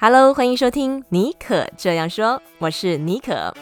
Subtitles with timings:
[0.00, 3.52] Hello，欢迎收听尼可这样说，我是尼可。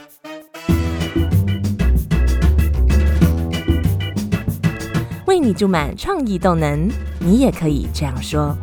[5.27, 8.55] 为你注满创意动能，你也可以这样说。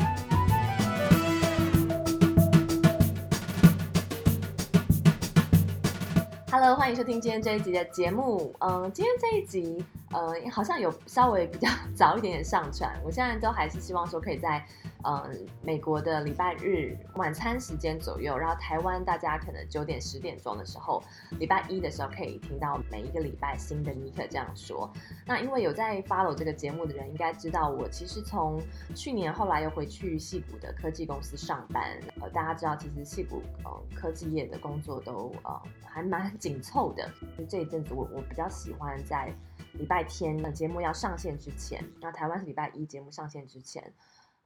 [6.51, 8.53] Hello，欢迎收听今天这一集的节目。
[8.59, 11.67] 嗯，今天这一集，嗯，好像有稍微比较
[11.97, 12.93] 早一点点上传。
[13.03, 14.63] 我现在都还是希望说可以在。
[15.05, 21.03] 嗯，美国的礼拜日晚餐时间左右，然后台湾大家可能九点十点钟的时候，
[21.39, 24.89] 礼拜一的时候可以听到每一个礼拜新的尼克这样说。
[25.25, 28.61] 那因为有在 follow 这个节目的人应该知道，我其实从
[28.95, 31.99] 去年后来又回去戏谷的科技公司上班。
[32.21, 37.09] 呃，大家知道其实戏谷呃科技业的工作都呃还蛮 紧凑的。
[37.37, 39.33] 就这一阵子我我比较喜欢在
[39.73, 43.83] 礼拜天的节目要上线之前，那台湾是礼拜一节目上线之前。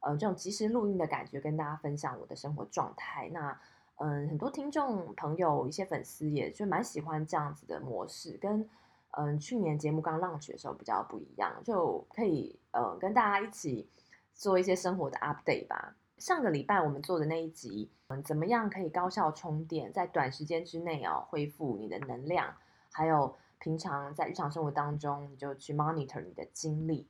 [0.00, 3.28] 呃，这种即时录音的感觉，跟大家分享我的生活状态。
[3.32, 3.58] 那，
[3.96, 8.68] 嗯、很多听众朋友、一些粉丝也就蛮喜欢这样子的模式，跟
[9.12, 13.88] 嗯、去年节目刚浪去的时候比较不一样，就可以呃跟大家一起
[14.34, 15.96] 做一些生活的 update 吧。
[16.18, 22.54] 上个礼拜我们做的那一集，嗯，怎么样可以高效充电，在短时间之内哦恢复你的能量，
[22.92, 27.08] 还有平常在日常生活当中，你就去 monitor 你的精力。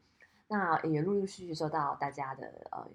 [0.48, 2.88] 那也陆陆续续收到大家的呃，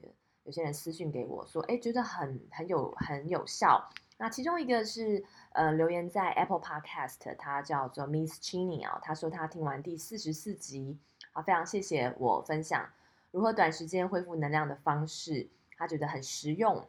[0.44, 3.88] 有些人私信给我说，哎，觉得很很有很有效。
[4.18, 10.98] 那其中一个是呃留言在 Apple Podcast，他叫做 Miss Chinny 啊，他说他听完第四十四集，
[11.34, 12.90] 啊，非常谢谢我分享
[13.32, 16.88] 如何短时间恢复能量的方式，他觉得很实用，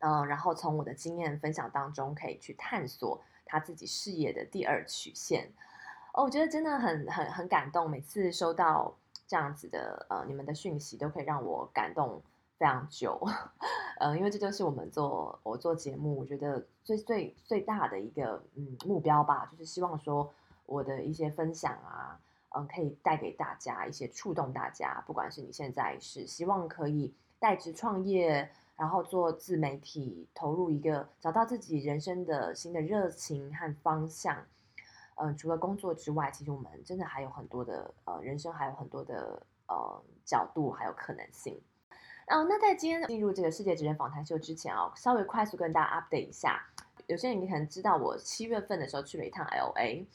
[0.00, 5.52] 嗯、然后从我的经验分享当中可以去探索他自己事业的第二曲线。
[6.12, 8.96] 哦，我觉得真的很很很感动，每次收到。
[9.26, 12.22] 这样子的呃，你们的讯息都可以让我感动
[12.58, 13.20] 非常久，
[13.98, 20.32] 呃，因为这就是我们做我做节目，我觉得最最最大的一个嗯目标吧，就是希望说
[20.66, 34.44] 我的一些分享啊，嗯、可以带给大家一些触动大家，不管是你现在是希望可以带职创业，然后做自媒体，投入一个找到自己人生的新的热情和方向。
[35.16, 41.60] 嗯、除了工作之外，其实我们真的还有很多的呃，人生还有很多的呃角度，还有可能性。
[42.26, 46.66] 然、呃、后，那在今天进入这个世界职人访谈秀之前啊、稍微快速跟大家 update 一下。
[47.06, 50.06] 有些人你可能知道，我七月份的时候去了一趟 LA，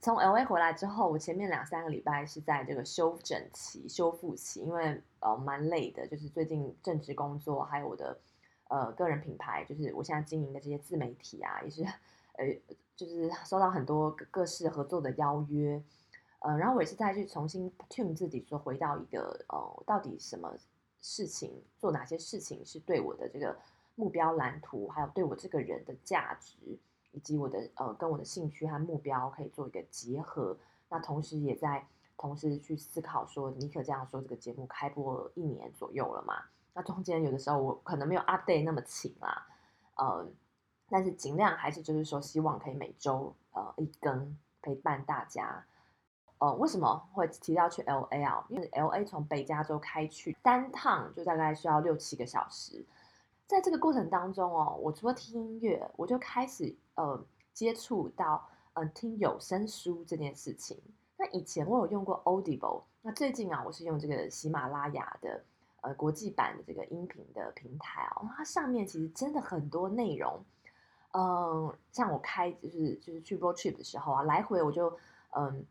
[0.00, 8.18] 从 LA 回来之后，我前面两三个礼拜是在这个休整期、修复期，因为呃蛮累的，就是最近正职工作，还有我的
[8.66, 11.86] 呃个人品牌，就是我现在经营的这些自媒体啊，也是
[12.34, 12.76] 呃。
[12.96, 15.82] 就是收到很多各式合作的邀约，
[16.38, 20.56] 呃，然后我也是再去重新 tune 自己，说回到一个呃，到底什么
[21.00, 23.58] 事情做哪些事情是对我的这个
[23.96, 26.78] 目标蓝图，还有对我这个人的价值，
[27.10, 30.56] 以及我的呃跟我的兴趣和目标可以做一个结合。
[30.88, 31.84] 那同时也在
[32.16, 36.44] 同时去思考说，尼可这样说，这个节目开播一年左右了嘛？
[36.74, 39.48] 那中间有的时候我可能没有 update 那么勤啦，
[39.96, 40.24] 呃。
[40.88, 45.64] 但是尽量还是就是说，希望可以每周呃一更陪伴大家。
[46.38, 48.44] 呃，为什么会提到去 LA 啊？
[48.48, 52.84] 因为 LA 从北加州开去单趟就大概需要六七个小时。
[53.46, 60.78] 在这个过程当中哦，我除了听音乐，我就开始呃接触到嗯、呃、听有声书这件事情。
[61.16, 65.42] 那以前我有用过 Audible，那最近啊，我是用这个喜马拉雅的
[65.82, 70.44] 呃国际版的这个音频的平台哦，它上面其实真的很多内容。
[71.16, 74.92] 嗯，像我开就是就是去 road trip 的时候啊，来回我就
[75.30, 75.64] 嗯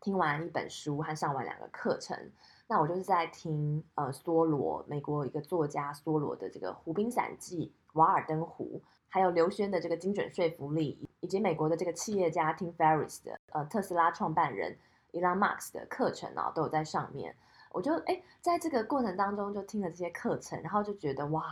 [0.00, 2.18] 听完一本书和上完两个课程。
[2.66, 7.66] 那我就是在听呃梭罗，美国一个作家梭罗的这个《湖滨散记》
[7.98, 14.78] 《瓦尔登湖》，还有刘轩的这个精准说服力，以及美国的这个企业家 Tim Ferris 的呃特斯拉创办人
[15.12, 17.36] Elon Musk 的课程啊，都有在上面。
[17.70, 21.44] 我就哎在这个过程当中就听了这些课程，然后就觉得哇，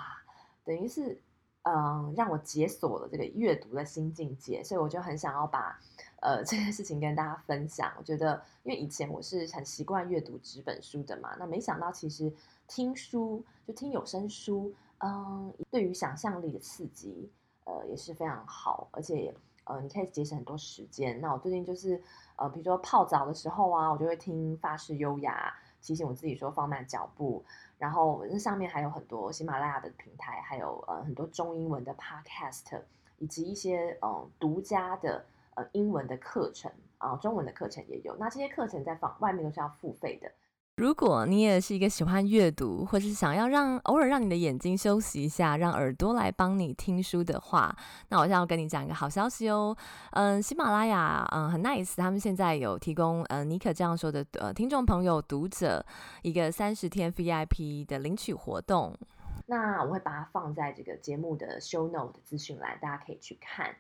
[0.65, 1.21] 等于是。
[1.65, 5.81] 嗯，让我解锁了这个阅读的新境界，所以我就很想要把
[6.21, 7.91] 呃 这件事情跟大家分享。
[7.99, 12.31] 我觉得，因为以前我是很习惯阅读纸本书的嘛，那没想到其实
[12.69, 17.31] 听书就听有声书，嗯，对于想象力的刺激，
[17.65, 19.35] 呃也是非常好，而且
[19.65, 21.19] 呃你可以节省很多时间。
[21.23, 21.99] 那我最近就是
[22.37, 27.43] 呃比如说泡澡的时候啊，我就会听发式优雅，提醒我自己说放慢脚步。
[27.85, 32.81] 然后那上面还有很多喜马拉雅的平台，还有呃很多中英文的 podcast，
[33.19, 35.23] 以及一些嗯独家的
[35.53, 38.17] 呃英文的课程啊，中文的课程也有。
[38.17, 40.33] 那这些课程在房外面都是要付费的。
[40.77, 47.73] 如果你也是一个喜欢阅读，或是想要让偶尔让你的眼睛休息一下，让耳朵来帮你听书的话，
[48.09, 49.77] 那我想要跟你讲一个好消息哦。
[50.11, 55.85] 嗯，喜马拉雅嗯很 nice，他们现在有提供呃尼可这样说的呃听众朋友读者
[56.23, 58.99] 一个三十天 VIP 的领取活动。
[59.47, 63.73] 那我会把它放在这个节目的 show note 的资讯栏，大家可以去看。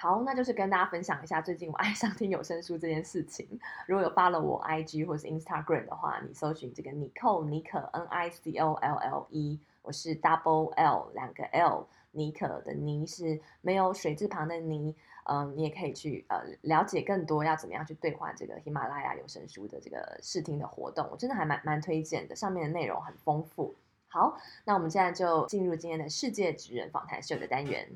[0.00, 3.44] 好，那就是跟大家分享一下最近我爱上听有声书这件事情。
[3.84, 10.14] 如果有 follow 我 IG 或是 Instagram 的话，你搜寻这个 Nicole 尼可 N I C O L L E，我是
[10.20, 14.94] Double L 两个 L，尼可的尼是没有水字旁的尼。
[15.24, 23.74] 嗯，你也可以去呃了解更多要怎么样去兑换这个喜马拉雅有声书的这个试听的活动，我真的还蛮蛮推荐的，上面的内容很丰富。
[24.06, 27.86] 好，那我们现在就进入今天的世界职人访谈秀的单元。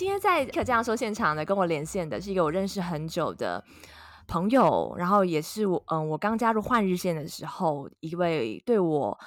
[0.00, 3.62] 今天在可这样说现场的跟我连线的是一个我认识很久的
[4.26, 9.18] 朋友，然后也是我嗯，我刚加入换日线的时候，一位对我。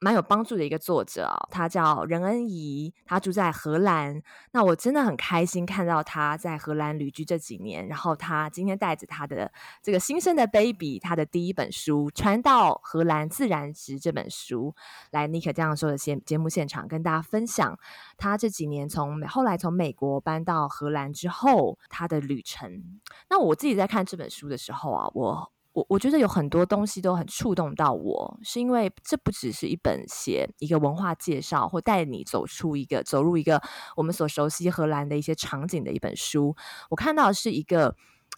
[0.00, 4.20] 蛮有帮助的一个作者啊，他叫任恩怡，他住在荷兰。
[4.52, 9.50] 那我真的很开心看到他在荷兰旅居这几年，然后他今天带着他的
[9.82, 14.74] 这个新生的 baby，他的第一本书《传到荷兰自然直》这本书，
[15.12, 17.78] 来尼可这样说的节节目现场跟大家分享
[18.18, 23.00] 他这几年从后来从美国搬到荷兰之后他的旅程。
[23.30, 25.53] 那我自己在看这本书的时候啊，我。
[25.74, 33.60] 我我觉得有很多东西都很触动到我，是因为这不只是一本写一个文化介绍或带你走出一个走入一个
[33.96, 36.54] 我们所熟悉荷兰的一些场景的一本书。
[36.90, 37.96] 我看到是一个，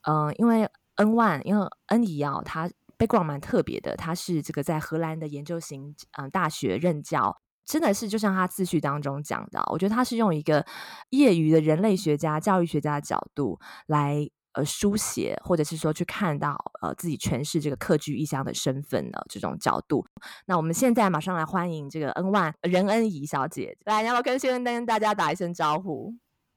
[0.08, 7.36] 嗯、因为恩万，因为恩怡啊，他 background 蛮特别的，他是这个在荷兰的研究型嗯、大学任教，
[7.66, 10.64] 真的是就像他自序当中讲的，我觉得他是用一个
[11.10, 14.30] 业余的人类学家、教育学家的角度来。
[14.56, 20.02] 呃，书写或者是说去看到呃自己诠释这个客居异乡的身份的这种角度。
[20.46, 26.14] 那我们现在马上来欢迎这个恩万任恩怡小姐，来，要不要跟先跟大家打一声招呼？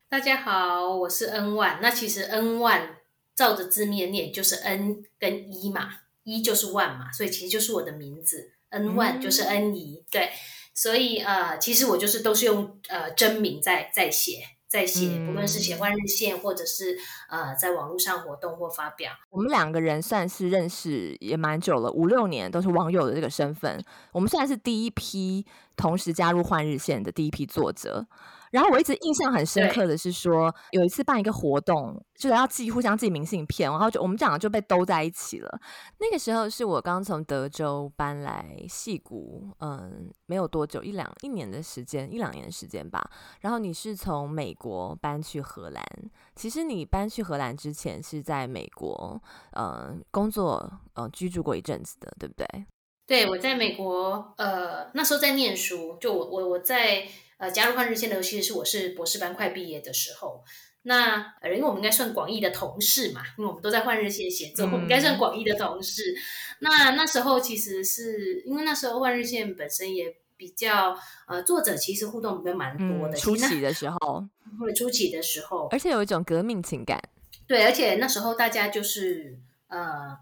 [0.07, 1.79] 大家好，我是恩万。
[1.81, 2.95] 那其实恩万
[3.35, 5.89] 照着字面念就是 N 跟一嘛，
[6.23, 8.53] 一就是万嘛，所以其实就是我的名字。
[8.69, 10.29] N 万就是恩怡，嗯、对，
[10.73, 14.43] 所以呃，其实我就是都是用呃真名在在写。
[14.69, 16.95] 在写，不论是写换日线，或者是
[17.27, 19.11] 呃，在网络上活动或发表。
[19.31, 23.83] 我们两个人算是认识也蛮久了，五六年都是网友的这个身份。
[24.11, 25.43] 我们算是第一批
[25.75, 28.05] 同时加入换日线的第一批作者。
[28.51, 35.61] 然后我一直印象很深刻的是说，有一次办一个活动，就是要寄互相寄明信片，然后就我们这两个就被兜在一起了。
[35.99, 43.09] 那个时候是我刚从德州搬来戏谷，嗯，没有多久，一两一年的时间，一两年的时间吧。
[43.41, 45.83] 然后你是从美国搬去荷兰，
[46.35, 52.45] 其实你搬去荷兰之前是在美国，嗯，工作，嗯，居住过一阵子的，对不对？
[53.09, 57.05] 对，我在美国，呃，那时候在念书，就我我我在。
[57.39, 60.43] 呃，加入换日线的尤其是我是博士班快毕业的时候，
[60.81, 66.13] 那呃，因为我们应该算广义的同事嘛，因为我们都在换日线写作，嗯、我们应该算广义的同事。
[66.59, 70.93] 那那时候其实是因为那时候换日线本身也比较
[71.27, 74.27] 呃，作者其实互动比较蛮多的，嗯、 初期的时候，
[74.59, 77.01] 会初期的时候，而且有一种革命情感。
[77.47, 79.39] 对，而且那时候大家就是
[79.69, 80.17] 呃。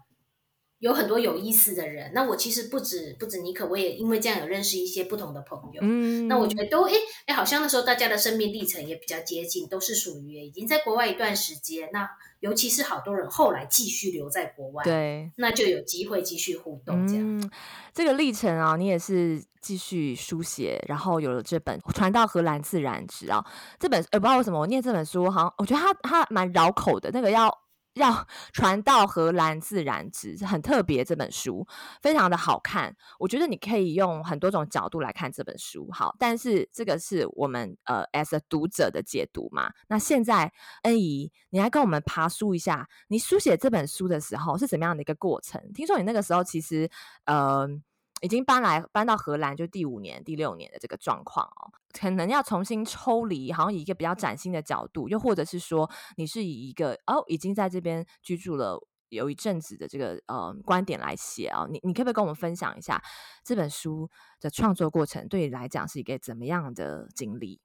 [0.78, 5.80] 有很多有意思的人，那我其实不止不止尼可，我也因为这样有认识一些不同的朋友。
[5.82, 6.92] 嗯，那我觉得都哎
[7.26, 11.88] 哎，好像那时候大家的生命历程也比较接近，都是属于已经在国外一段时间。
[11.92, 12.08] 那
[12.38, 17.24] 尤其是好多人后来继续留在国外，对，那就有机会继续互动这样。
[17.24, 17.50] 嗯，
[17.92, 23.44] 这个历程啊，你也是继续书写，然后有了这本《传到荷兰自然直》啊，
[23.80, 27.52] 这本呃不知道为什么我念这本书，好像我觉得它它蛮绕口的，那个要。
[27.98, 31.04] 要传到荷兰自然直，很特别。
[31.04, 31.66] 这本书
[32.02, 35.88] 非常的好看，我觉得你可以用很多种角度来看这本书。
[35.92, 39.72] 好，但是这个是我们呃，as a 读者的解读嘛。
[39.88, 40.52] 那现在
[40.82, 45.60] 恩怡，你来跟我们爬书一下，你书写这本书的时候是怎么样的一个过程？
[45.72, 46.90] 听说你那个时候其实
[47.24, 47.82] 嗯。
[48.20, 63.02] 已经搬来搬到荷兰就第五年、第六年的这个状况哦，可能要重新抽离，好像以一个比较崭新的角度，又或者是说你是以一个哦已经在这边居住了有一阵子的这个呃观点来写啊、哦，你你可不可以跟我们分享一下
[63.44, 64.10] 这本书
[64.40, 67.60] 的创作过程对你来讲是一个怎么样的经历？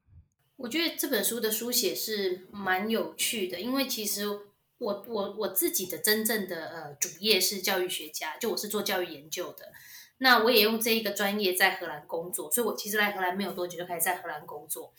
[0.55, 4.27] 我觉得这本书的书写是蛮有趣的，因为其实
[4.77, 9.73] 我我我自己的真正的呃主业是教育学家，就我是做教育研究的。
[10.23, 14.93] 那我也用这一个专业在荷兰工作，所以我其实来荷兰没有多久就开始在荷兰工作。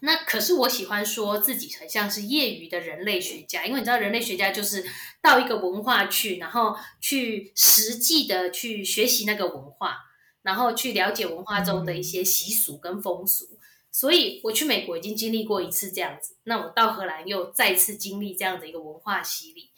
[0.00, 4.84] 那可是我喜欢说自己很像是业余的人类学家，因为你知道人类学家就是
[5.20, 9.96] 到一个文化去，然后去实际的去学习那个文化，
[10.42, 13.44] 然后去了解文化中的一些习俗跟风俗。
[13.46, 13.58] 嗯、
[13.90, 19.70] 所以我去美国已经经历过一次这样子，那我到荷兰又再次经历这样的一个文化洗礼。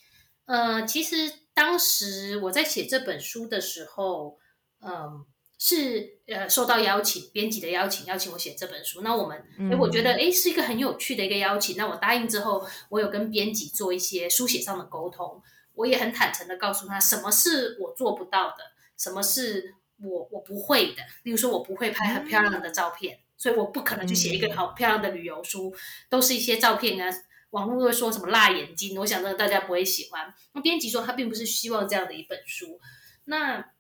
[0.45, 4.40] 呃，其实当时我在写这本书的时候，
[4.81, 5.27] 嗯、呃。
[5.63, 9.03] 是呃，受到邀请，编辑的邀请，邀请我写这本书。
[9.03, 11.77] 那我们，哎，我觉得，哎，是一个很有趣的一个邀请。
[11.77, 15.43] 那我答应之后，我有跟编辑做一些书写上的沟通。
[15.75, 18.57] 我也很坦诚的告诉他，什么是我做不到的，
[18.97, 21.03] 什么是我我不会的。
[21.25, 25.75] 例如说，我不会拍很漂亮的照片，嗯、所以我不可能去写一个好漂亮的旅游书，
[26.09, 27.15] 都是一些照片啊。
[27.51, 30.33] 网络会说什么辣眼睛，我想着大家不会喜欢。
[30.55, 32.81] 那编辑说，他并不是希望这样的一本书。
[33.27, 33.73] 那。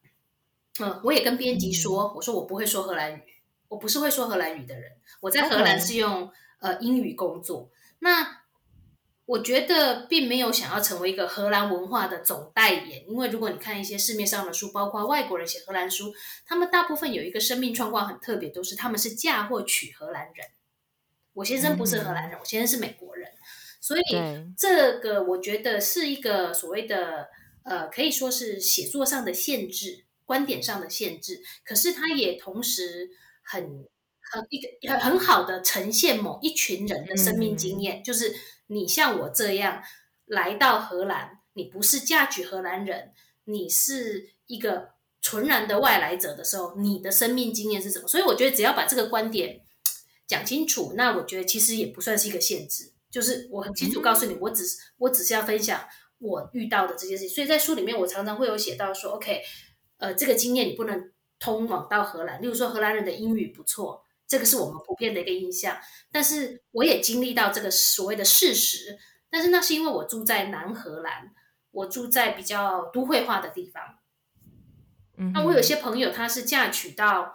[0.80, 3.22] 嗯，我也跟编辑说，我说我不会说荷兰语，
[3.68, 4.90] 我不是会说荷兰语的人。
[5.20, 6.30] 我在荷兰是用.
[6.62, 7.70] 呃英语工作。
[8.00, 8.42] 那
[9.24, 16.12] 我觉得并没有想要成为一个荷兰文化的总代言，因为如果你看一些市面上的书，包括外国人写荷兰书，
[16.44, 20.48] 他们大部分有一个生命状况很特别，都是他们是嫁或娶荷兰人。
[21.32, 23.26] 我先生不是荷兰人，嗯、我先生是美国人，
[23.80, 24.02] 所以
[24.58, 27.28] 这个我觉得是一个所谓的
[27.64, 30.04] 呃，可以说是写作上的限制。
[30.30, 33.10] 观点上的限制，可是它也同时
[33.42, 33.60] 很
[34.20, 38.32] 很一个很很好的呈现某一群人的生命经验，嗯、就是
[38.68, 39.82] 你像我这样
[40.26, 43.12] 来到荷兰，你不是嫁娶荷兰人，
[43.46, 48.06] 你是一个纯然的外来者的时候，你的生命经验是什么？
[48.06, 49.62] 所以我觉得只要把这个观点
[50.28, 59.42] 讲清楚，那我觉得其实也不算是一个限制，就是我很清楚告诉你，嗯、我只是我只是要分享我遇到的这些事情，所以在书里面我常常会有写到说，OK。
[60.00, 62.42] 呃，这个经验你不能通往到荷兰。
[62.42, 65.78] 例如说，荷兰人的英语不错，这个是我们普遍的一个印象。
[66.10, 68.98] 但是我也经历到这个所谓的事实。
[69.30, 71.30] 但是那是因为我住在南荷兰，
[71.70, 73.98] 我住在比较都会化的地方。
[75.16, 77.34] 嗯，那我有些朋友，他是嫁娶到，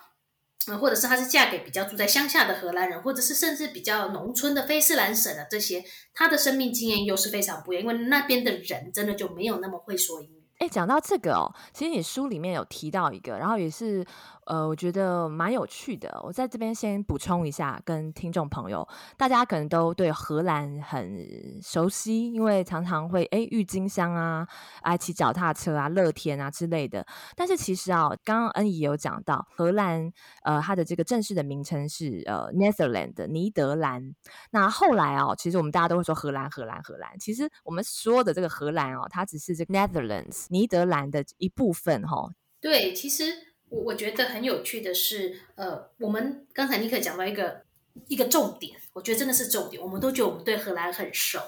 [0.68, 10.35] 呃，或者是她是嫁给比较住在乡下的荷兰人，或者是甚至比较农村的菲斯兰省的这些，她的生命经验又是非常不一样，因为那边的人真的就没有那么会说英语。
[10.58, 14.06] 哎，讲到这个哦，其实你书里面有提到一个，然后也是。
[14.46, 16.22] 呃，我觉得蛮有趣的。
[16.24, 18.88] 我在这边先补充一下，跟听众朋友，
[19.18, 24.48] 大家可能都对荷兰很熟悉，因为常常会诶郁金香啊，
[24.82, 27.06] 爱骑脚踏车啊，乐天啊之类的。
[27.36, 30.12] 但是其实啊，刚刚恩怡有讲到荷兰，
[30.44, 34.14] 呃，它的这个正式的名称是呃 Netherlands 尼德兰。
[34.52, 37.18] 那后来啊，其实我们大家都会说荷兰，荷兰，荷兰。
[37.18, 42.34] 其实我们说的这个荷兰哦，它只是这个 Netherlands 尼德兰的一部分哈、哦。
[42.62, 43.55] 对，其实。
[43.70, 47.62] 我我觉得很有趣的是，呃，我们刚才尼克讲到一个
[48.08, 49.82] 一个重点，我觉得真的是重点。
[49.82, 51.40] 我们都觉得我们对荷兰很熟，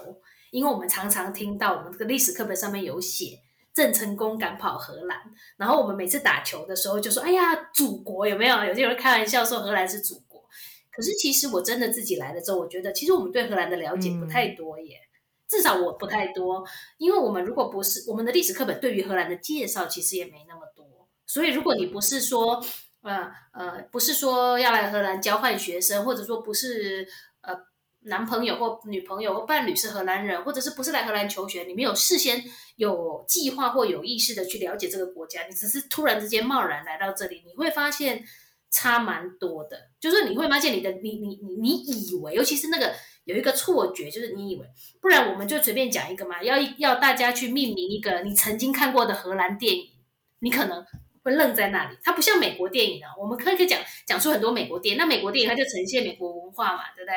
[0.51, 3.39] 因为我们常常听到我们这个历史课本上面有写
[3.73, 5.19] 郑成功赶跑荷兰，
[5.57, 10.43] 然后我们每次打球的时候就说：“哎呀，祖国有没有？”有些人开玩笑说荷兰是祖国，
[10.91, 15.13] 可是其实我真的自己来了之后，我觉得其实我们对荷兰的了解不太多耶，嗯、
[15.47, 16.65] 至少我不太多，
[16.97, 20.86] 因为我们如果不是我们的历史课本对于荷兰的介绍，其实也没那么多。
[21.27, 22.65] 所以，如果你不是说，
[23.01, 27.05] 呃呃，不是说要来荷兰交换学生，或者说不是
[27.41, 27.53] 呃
[28.03, 32.41] 男朋友或女朋友或伴侣是荷兰人，或者是不是来荷兰求学，你没有事先
[32.77, 38.23] 有计划或有意识的去了解这个国家，你只是突然之间贸然来到这里，你会发现
[38.71, 39.89] 差蛮多的。
[39.99, 42.93] 就是你会发现你的你你你你以为，尤其是那个
[43.25, 44.65] 有一个错觉，就是你以为，
[45.01, 49.89] 不然我们就随便讲一个嘛，要要大家去命名一个你曾经看过的荷兰电影，
[50.39, 50.85] 你可能。
[51.27, 53.11] 会愣在那里，它不像美国电影啊。
[53.19, 57.15] 我们可以可以讲讲出很多美国电影，那美国电影它就呈现美国文化嘛，对不对？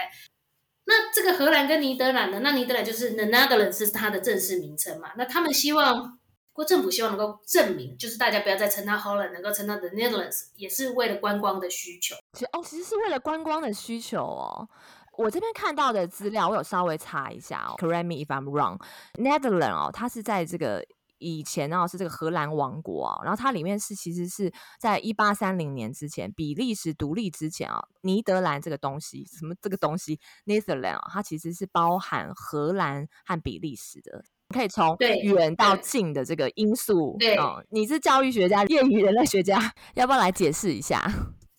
[0.87, 2.41] 那这个荷兰跟尼德兰呢？
[2.43, 5.13] 那尼德兰就是 The Netherlands 是它的正式名称嘛。
[5.17, 6.19] 那他们希望，
[6.53, 12.17] 国政府希望能够证明，就是大家不要再称它 Holland，能够称它 The Netherlands，也是为了观光的需求。
[12.33, 14.69] 其实哦，其实是为了观光的需求哦。
[15.17, 17.77] 我这边看到的资料，我有稍微查一下哦。
[17.79, 18.81] Correct me if I'm wrong。
[19.15, 20.85] Netherlands 哦，它是在这个。
[21.21, 37.17] 以前呢、哦、是这个荷兰王国啊，然后它里面是其实是在一八三零年之前，比利时独立之前啊，尼德兰这个东西，什么这个东西，Netherland 啊，它其实是包含荷兰和比利时的，可以从远到近的这个因素。
[37.19, 41.05] 对，对哦，你是教育学家，业余人类学家，要不要来解释一下？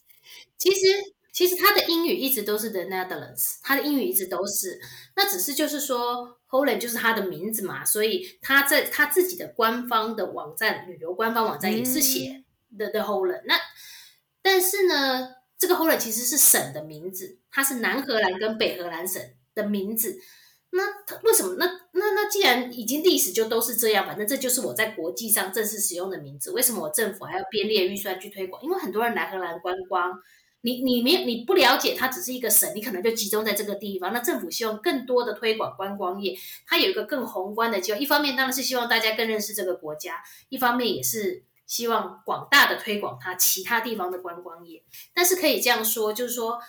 [0.58, 1.16] 其实。
[1.32, 4.80] 其实他的英语一直都是 The Netherlands，他的英语一直都是，
[5.16, 12.44] 那只是就是说 Holland 就是他的名字嘛，所以他在他自己的官方的网站，旅游官方网站也是写
[12.78, 13.44] The、嗯、The Holland。
[13.46, 13.56] 那
[14.42, 19.22] 但是呢，这个 hole 其实是省的名字，它是南荷兰跟北荷兰省
[19.56, 20.20] 的名字。
[20.72, 21.56] 那它为什么？
[21.56, 26.52] 那那那既然已经历史就都是这样，反正这就是我在国际上正式使用的名字。
[26.52, 28.62] 为什么我政府还要编列预算去推广？
[28.64, 30.12] 因为很多人来荷兰观光，
[30.62, 34.14] 你你没你不了解，它只是一个省，你可能就集中在这个地方。
[34.14, 37.98] 那政府希望更多的推广观光业，它有一个更宏观的计划。
[37.98, 44.84] 一方面当然是希望大家更认识这个国家，一方面也是希望广大的推广它其他地方的观光业。
[45.14, 46.60] 但是可以这样说，就是说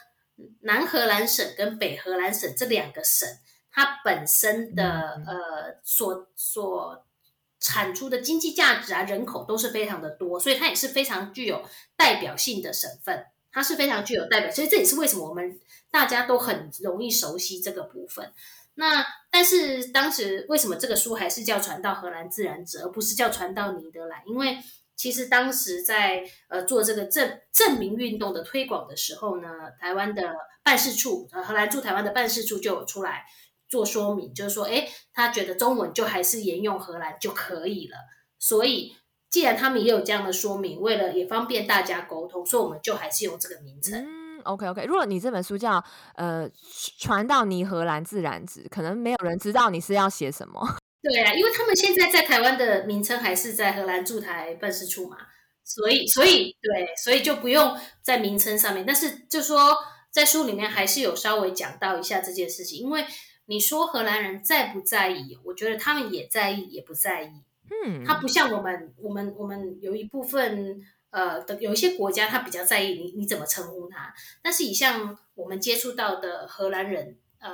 [0.62, 3.28] 南荷兰省跟北荷兰省这两个省。
[3.74, 7.06] 它本身的呃所所
[7.58, 11.62] 产出的经济价值啊，人口都是非常的多，所以它也是非常具有
[11.96, 13.24] 代表性的省份。
[13.52, 18.32] 它是非常具有代表，所以这也是为什么我们大家都很容易熟悉这个部分。
[18.74, 24.20] 那但是当时为什么这个书还是叫《传到荷兰自然志》，而不是叫《传到尼德兰》？
[24.26, 24.58] 因为
[24.96, 33.24] 其实当时在呃做这个证证明运动的推广的时候呢，台湾的办事处，呃荷兰驻台湾的办事处就有出来。
[33.68, 37.96] 做说明就是说，诶，他觉得中文就还是沿用荷兰就可以了。
[38.38, 38.94] 所以，
[39.32, 43.98] 既然他们也有这样的说明，为了也方便大家沟通，所以我们就还是用这个名称。
[43.98, 44.84] 嗯，OK OK。
[44.84, 45.82] 如果你这本书叫
[46.14, 46.46] 呃
[46.98, 50.60] 传到尼荷兰自然志，可能没有人知道你是要写什么。
[51.02, 55.16] 对啊，因为他们现在在台湾的名称还是在荷兰驻台办事处嘛，
[55.64, 58.84] 所以所以对，所以就不用在名称上面。
[58.86, 59.76] 但是就说
[60.10, 63.04] 在书里面还是有稍微讲到一下这件事情，因为。
[63.46, 65.36] 你说荷兰人在不在意？
[65.44, 67.42] 我觉得他们也在意，也不在意。
[67.70, 74.12] 嗯，他不像我们，我们我们有一部分呃的有一些国家，他比较在意你你怎么称呼他。
[74.42, 77.52] 但是以像我们接触到的荷兰人，呃，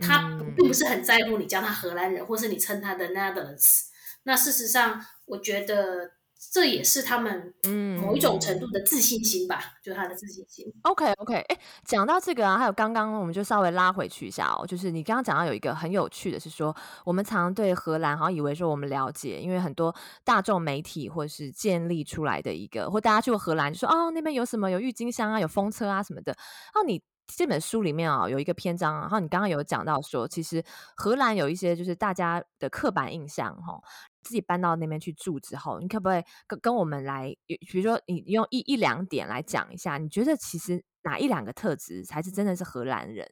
[0.00, 3.86] 他并不是很在乎你叫他荷兰人，或是你称他的 Netherlands。
[4.24, 6.17] 那事实上，我觉得。
[6.52, 10.64] 这也是他们嗯某一种程度的自信心吧，嗯、就是他的自信心。
[10.82, 26.32] OK OK，哎，讲到这个啊，还有刚刚我们就稍微拉回去一下哦，就是你刚刚讲到有一个很有趣的是说，我们常常对荷兰好像以为说我们了解，因为很多大众媒体或是建立出来的一个，或大家去过荷兰就说哦那边有什么有郁金香啊，有风车啊什么的。
[26.72, 30.64] 然后你这本书里面啊、哦、有一个篇章，然后你刚刚有讲到说，其实
[30.96, 33.82] 荷兰有一些就是大家的刻板印象哈、哦。
[34.28, 43.26] 自己搬到那边去住之后，你可不可以跟跟我们来，比如说你用一一两点来讲一下，你觉得其实哪一两个特质才是真的是荷兰人？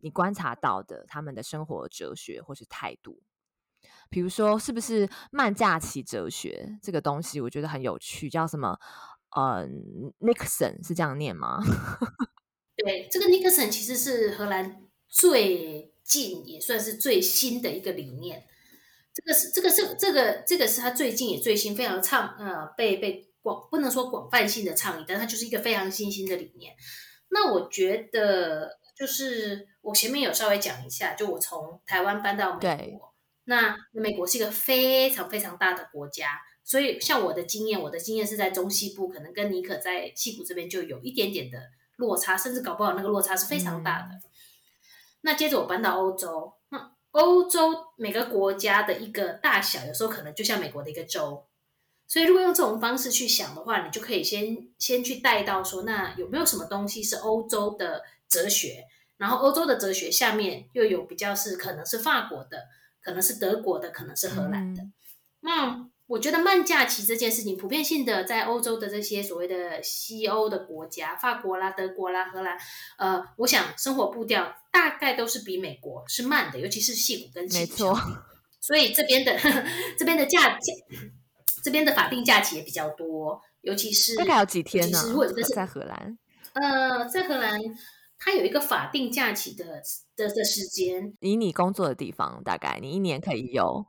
[0.00, 3.22] 你观察到的他们的生活哲学或是态度，
[4.08, 8.76] 比如说是不是慢假期哲学这个东西，我觉得很有趣，叫什么？
[9.36, 9.64] 呃
[10.18, 11.62] ，Niksen 是这样念吗？
[12.74, 18.44] 对，这个 Niksen 其实是荷兰最近也算是最新的一个理念。
[19.12, 26.74] 这个是这个是这个这个是他最近也最新非常倡呃被被广不能说广泛性的倡议，但它就是一个非常新兴的理念。
[27.30, 41.58] 那我觉得就是我前面有稍微讲一下，就我从台湾搬到美国，那美国是一个非常非常大的国家，所以像我的经验，我的经验是在中西部，可能跟尼可在西谷这边就有一点点的
[41.96, 44.14] 落差，甚至搞不好那个落差是非常大的。
[44.14, 44.22] 嗯、
[45.22, 46.90] 那接着我搬到欧洲，嗯。
[47.12, 51.46] 欧洲每个国家的一个大小，有时候可能就像美国的一个州，
[52.06, 58.84] 所以如果用这种方式去想的话，你就可以先先去带到说，那有没有什么东西是欧洲的哲学？
[59.16, 62.68] 然后欧洲的哲学下面又有比较是可能是法国的，
[63.02, 64.82] 可能是德国的，可能是荷兰的，
[65.40, 65.90] 那、嗯。
[66.10, 72.58] 我觉得慢假期这件事情，普遍性的在欧洲的这些所谓的西欧的国家，法国啦、德国啦、荷兰，
[72.98, 77.58] 呃，我想生活步调大概都是比美国是慢的，尤其是矽谷跟矽谷。
[77.60, 77.96] 没错。
[78.60, 79.38] 所以这边的
[79.96, 80.74] 这边的假假，
[81.62, 85.00] 这边的法定假期也比较多，尤其是大概有几天呢？
[85.06, 86.18] 如果这个是在荷兰，
[86.54, 87.56] 呃，在荷兰，
[88.18, 89.80] 它有一个法定假期的
[90.16, 91.14] 的的时间。
[91.20, 93.86] 以你工作的地方，大概你一年可以有。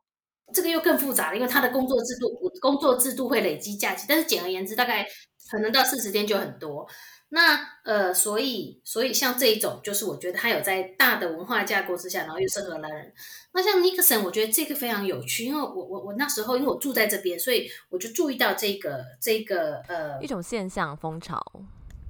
[0.54, 5.08] 这个又更复杂了，因为他的工作制度，工作制度会累积假期，但是简而言之，大概
[5.50, 6.88] 可能到四十天就很多。
[7.34, 13.14] 那呃，所以所以像这一种，就是我觉得他有在大的文化架构之下，然后又是荷兰人。
[13.54, 21.42] 那像尼克森，我觉得这个非常有趣，因为我我我那时候因为我住在这边，所以我就注意到这个这个呃一种现象风潮，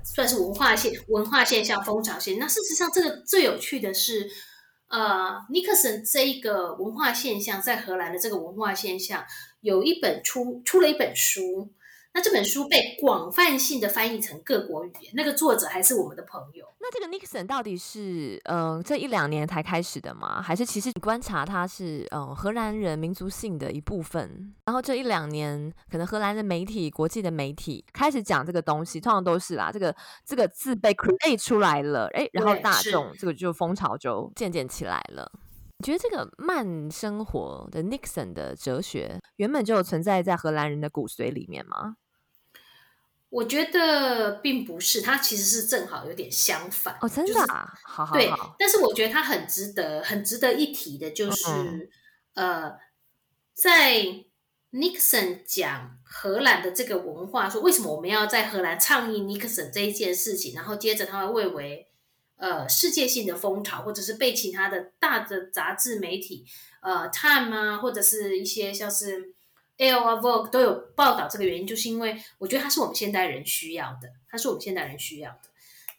[0.04, 2.40] 算是文化现文化现象风潮现。
[2.40, 4.28] 那事实上，这个最有趣的是。
[4.92, 9.24] 呃，尼克森这一个文化现象，在荷兰的这个文化现象，
[9.62, 11.70] 有一本出出了一本书，
[12.14, 16.66] 那这本书被广泛性的翻译成各国语言，那个作者还是我们的朋友。
[16.80, 20.42] 那这个 Nixon 到底是嗯、呃、这一两年才开始的吗？
[20.42, 24.54] 还是其实你观察他是嗯、呃、荷兰人民族性的一部分？
[24.66, 29.96] 然后这一两年可能荷兰的媒体、国际的媒体开始讲这个东西，通常都是啦，这个
[30.26, 35.32] 这个字被 create 出来了，哎，然后大众这个就风潮就渐渐起来了。
[35.78, 41.96] 你觉得这个慢生活的 Nixon 的哲学原本就存在在荷兰人的骨髓里面吗？
[43.32, 48.14] 我觉得并不是，它其实是正好有点相反哦，真的啊，好好好。
[48.14, 51.90] 对，但是我觉得它很值得、很值得一提的，就是、嗯、
[52.34, 52.78] 呃，
[53.54, 54.04] 在
[54.74, 61.88] Nixon 讲荷兰的这个文化，说为什么我们要在荷兰倡议 Nixon 这一件事情，然后接着他会为为
[62.36, 66.46] 呃世界性的风潮，或者是被其他的大的杂志媒体，
[66.82, 69.36] 呃，Time 啊，或者是一些像是。
[69.90, 75.40] 啊，Vogue 都有报道这个原因，就是因为我觉得它是我们现代人需要的，它是我们现代人需要的。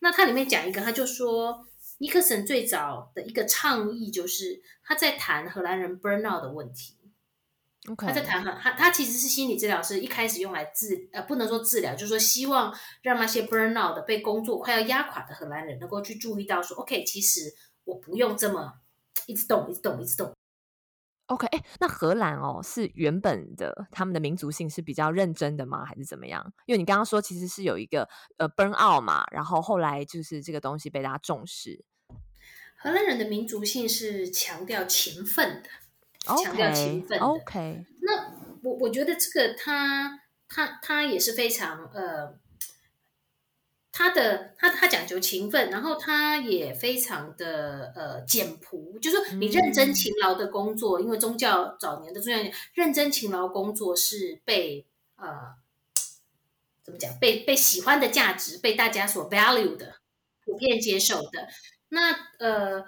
[0.01, 1.67] 那它里面讲一个，他就说，
[1.99, 6.97] 尼克森最早的一个倡议就是他在谈荷兰人 burnout 的问题。
[7.85, 8.07] Okay.
[8.07, 17.53] 他在谈他他其实是心理治疗师，一开始用来治呃不能说治疗，就是说希望让那些 burnout 的被工作快要压垮的荷兰人能够去注意到说，OK，其实
[17.85, 18.75] 我不用这么
[19.27, 20.33] 一直动，一直动，一直动。
[21.27, 25.85] OK，哎，那荷兰哦，是原本的他们的民族性是比较认真的吗？
[25.85, 26.53] 还是怎么样？
[26.67, 31.85] 因为你刚刚说其实是有一个呃 burn out 嘛，然后后来就是这个东西被大家重视。
[32.77, 35.69] 荷兰人的民族性是强调勤奋的
[36.27, 37.25] ，okay, 强调勤奋的。
[37.25, 42.39] OK，那我我觉得这个他他他也是非常呃。
[43.95, 55.29] 他的他他讲究勤奋，然后他也非常的呃简朴，就是说你认真勤劳的工作，嗯、因为宗教早年的宗教认真勤劳工作是被呃
[56.83, 59.97] 怎么讲被被喜欢的价值，被大家所 value 的，
[60.47, 61.49] 普遍接受的。
[61.91, 62.83] 那呃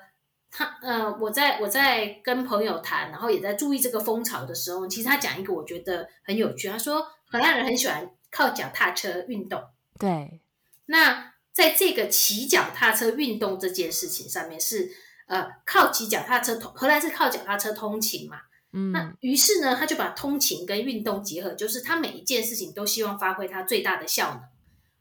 [0.50, 9.62] 他呃我在我在跟朋友谈，然后也在注意这个风潮的时候，其实他讲一个我觉得很有趣，他说荷兰人很喜欢靠脚踏车运动，
[9.98, 10.40] 对。
[10.86, 14.90] 那在这个骑脚踏车运动这件事情上面是，
[15.26, 18.38] 呃，靠骑脚踏车通，荷兰是靠脚踏车通勤嘛，
[18.72, 24.42] 嗯，那于是呢，他就把通勤跟运动结合，就是他每一件事情都希望发挥他最大的效能。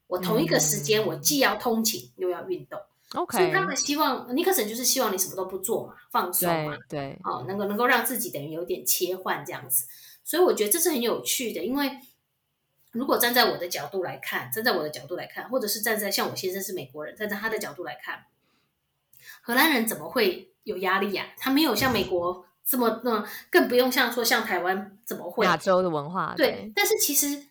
[0.08, 2.80] 我同一个时间，我既要通勤又要运动
[3.16, 7.20] ，OK，所以他们希望尼克森就是希望你什么都不做嘛，放松嘛，对，对。
[7.24, 9.86] 哦，能够能够让自己等于有点切换这样子，
[10.24, 11.92] 所以我觉得这是很有趣的，因为。
[12.94, 18.26] 如果站在我的角度来看，站在我的角度来看，或者是站在像我先生是美国人，站在他的角度来看，
[19.42, 21.36] 荷兰人怎么会有压力呀、啊？
[21.38, 25.46] 他没有像美国这么那、嗯，更不用像说像台湾怎么会？
[25.46, 26.72] 亚洲的文化对，对。
[26.76, 27.48] 但是其实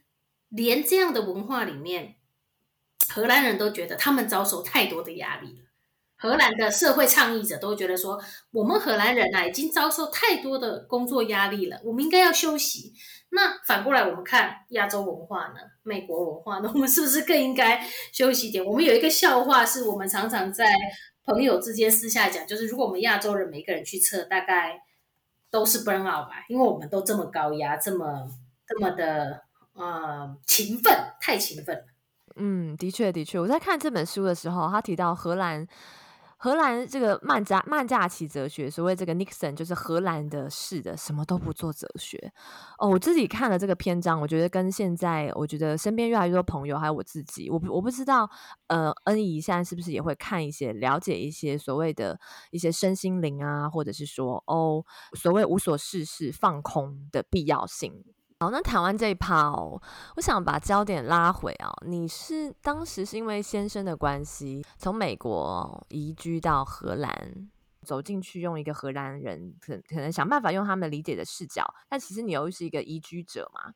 [0.48, 2.14] 连这样的文化里面，
[3.09, 5.64] 荷兰人都觉得他们遭受太多的压力了。
[6.23, 8.17] 荷兰的社会倡议者都觉得说，
[8.53, 12.93] 我们荷兰人啊，已经遭受太多的工作压力了，我们应该要休息。
[13.31, 15.55] 那反过来，我们看亚洲文化呢？
[15.83, 16.71] 美国文化呢？
[16.73, 18.65] 我们是不是更应该休息一点？
[18.65, 20.65] 我们有一个笑话，是我们常常在
[21.25, 24.79] 朋友之间私下讲，就是如果我们亚洲人每个人去测，大概
[25.51, 28.29] 都是 burn out 吧，因为我们都这么高压，这么
[28.65, 29.43] 这么的
[29.75, 31.85] 呃勤奋，太勤奋了。
[32.37, 35.67] 嗯，的确的确，我在看这本书的时候，他提到荷兰。
[36.44, 42.33] 荷兰这个慢假慢假期哲学，所谓这个 Nixon 就是荷兰的式的什么都不做哲学
[42.78, 42.88] 哦。
[42.88, 48.28] 我自己看了这个篇章，我觉得跟现在我觉得身边越来越多朋友，还有我自己，我我不知道
[48.66, 52.18] 呃，恩怡现在是不是也会看一些了解一些所谓的
[52.50, 54.85] 一些身心灵啊，或者是说哦，
[55.16, 58.02] 所谓无所事事放空的必要性。
[58.42, 59.81] 好，那台湾这一趴哦，
[60.16, 61.72] 我想把焦点拉回哦。
[61.87, 67.48] 你是当时是因为先生的关系，从美国移居到荷兰，
[67.87, 73.74] 走进去用一个荷兰人可可能想办法用他们理解的视角，但其实你又是一个移居者嘛。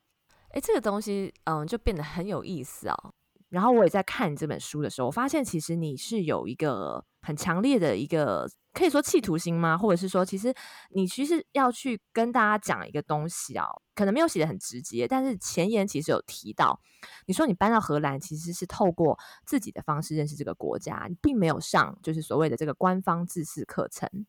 [0.50, 3.14] 诶，这个东西嗯，就变得很有意思哦。
[3.49, 8.49] 然后我也在看这本书的时候，我发现其实你是有一个很强烈的一个。
[8.73, 9.79] 可以说企图心吗？
[9.79, 10.55] 或者是说，其实
[10.91, 16.79] 你其实要去跟大家讲一个东西啊，可能没有写得很直接，但是前言其实有提到。
[17.25, 24.27] 你说你搬到荷兰，其实是透过自己的方式认识这个国家，你并没有上就是所谓的这个官方自识课程。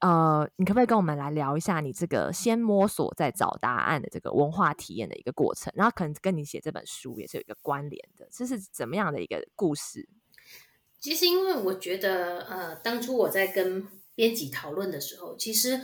[0.00, 5.72] 呃，你可不可以跟我们来聊一下你这个先摸索再找答案的这个文化体验的一个过程？
[5.76, 10.08] 然后可能跟你写这本书也是有一个关联的，这是怎么样的一个故事？
[10.98, 15.80] 其实，因为我觉得，呃，当初我在跟编辑讨论的时候，其实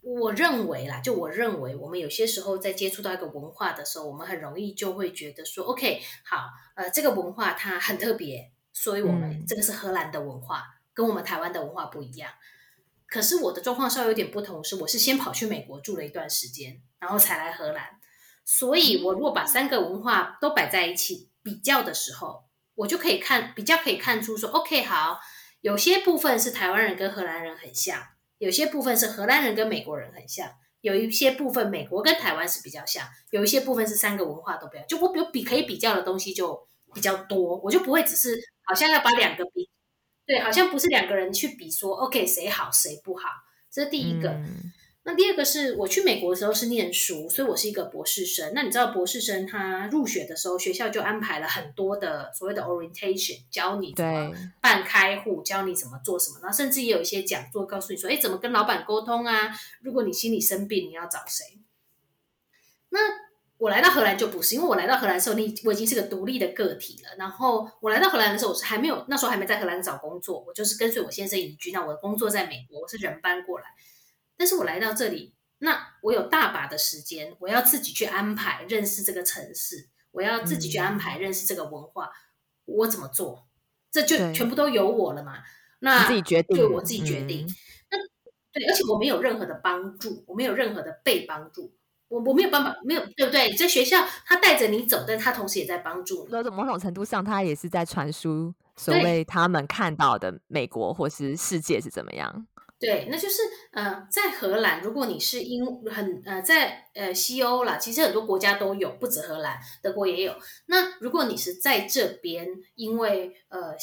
[0.00, 12.30] 我认为啦，就我认为，我们有些时候在接触到一个文化的时候，我们很容易就会觉得说，OK，好，呃，这个文化它很特别，所以我们这个是荷兰的文化，嗯、跟我们台湾的文化不一样。
[13.14, 18.00] 可是我的状况稍微有点不同，是我是先跑去美国住了一段时间，然后才来荷兰。
[18.44, 22.42] 所以，我如果把三个文化都摆在一起比较的时候，
[22.74, 25.20] 我就可以看比较可以看出说，OK，好，
[25.60, 28.02] 有些部分是台湾人跟荷兰人很像，
[28.38, 30.50] 有些部分是荷兰人跟美国人很像，
[30.80, 39.70] 有一些部分美国跟台湾是比较像，有一些部分是三个文化都比较，就我比如比可以比较的东西就比较多，我就不会只是好像要把两个比。
[40.26, 43.28] 对，好像不是两个人去比说，OK，谁好谁不好，
[43.70, 44.30] 这是第一个。
[44.30, 44.72] 嗯、
[45.04, 48.52] 那第二个是我去美国的时候是念书，所以我是一个博士生。
[48.54, 54.32] 那你知道博士生他入学的时候，学校就安排了很多的所谓的 orientation，教你怎么
[54.62, 59.54] 办开户，教你怎么做什么，然后甚至也有一些讲座告诉你说，哎，怎么跟老板沟通啊？
[59.82, 61.44] 如果你心里生病，你要找谁？
[62.88, 63.23] 那。
[63.64, 67.16] 我来到荷兰就不是，因为我来到荷兰的时候，你我已经是个独立的个体了。
[67.16, 71.72] 然后我来到荷兰的时候，我是还没有那时候还没在荷兰找工作，我就是跟随我先生移居。
[71.72, 73.64] 那我的工作在美国，我是人搬过来。
[74.36, 82.10] 但是我来到这里，那我有大把的时间，我要自己去安排认识这个城市，我要自己去安排认识这个文化，嗯、
[82.66, 83.46] 我怎么做？
[83.90, 85.38] 这就全部都由我了嘛？
[85.78, 87.46] 那自己决定，对我自己决定。
[87.46, 87.54] 嗯、
[87.90, 87.98] 那
[88.52, 91.74] 对，而且我没有任何的帮助，我没有任何的被帮助。
[92.08, 93.52] 我我没有办法，没有对不对？
[93.54, 96.50] 在学校，他带着你走，但他同时也在帮助你。
[96.50, 102.46] 某种程度上，他也是在传输所谓他们看到的美国或是世界是怎么样。
[102.78, 110.34] 对，那就是呃，在荷兰，如果你是英很呃在呃西欧啦，其实很多国家都有，不止荷兰，德国也有。
[110.66, 113.74] 那如果你是在这边，因为呃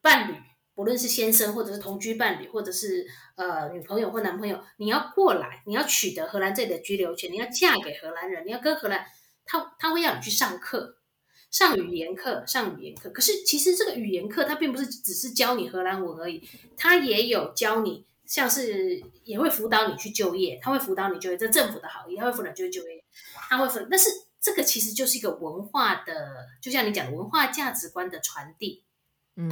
[0.00, 0.34] 伴侣。
[0.76, 9.06] 不论是先生，或者是同居伴侣，或者是呃女朋友或男朋友，你要过来，你要取得荷兰这里的居留权，你要嫁给荷兰人，你要跟荷兰，
[9.46, 10.98] 他他会要你去上课，
[11.50, 13.08] 上语言课，上语言课。
[13.08, 23.02] 可是其实这个语言课，它并不是只是教你荷兰文而已，它也有教你，像是也会辅导你去就业，他会辅导你就业，这政府的好意，他会辅导就业就业，
[23.48, 24.10] 他会辅，但是
[24.42, 28.82] 这个其实就是一个文化的，就像你讲的文化价值观的传递。